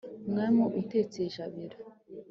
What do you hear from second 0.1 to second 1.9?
mwami utetse i jabiro